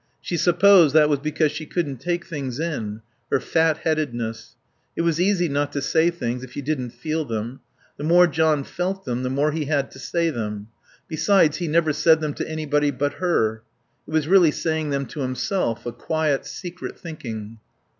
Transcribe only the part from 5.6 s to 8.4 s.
to say things if you didn't feel them. The more